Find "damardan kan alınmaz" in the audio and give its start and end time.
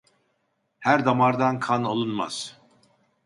1.05-2.61